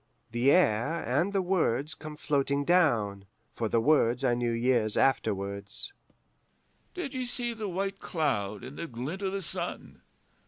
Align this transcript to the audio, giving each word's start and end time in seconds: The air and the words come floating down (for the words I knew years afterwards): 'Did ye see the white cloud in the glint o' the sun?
The 0.31 0.49
air 0.49 1.03
and 1.05 1.31
the 1.31 1.43
words 1.43 1.93
come 1.93 2.15
floating 2.17 2.65
down 2.65 3.25
(for 3.53 3.69
the 3.69 3.79
words 3.79 4.23
I 4.23 4.33
knew 4.33 4.49
years 4.49 4.97
afterwards): 4.97 5.93
'Did 6.95 7.13
ye 7.13 7.23
see 7.25 7.53
the 7.53 7.69
white 7.69 7.99
cloud 7.99 8.63
in 8.63 8.77
the 8.77 8.87
glint 8.87 9.21
o' 9.21 9.29
the 9.29 9.43
sun? 9.43 10.01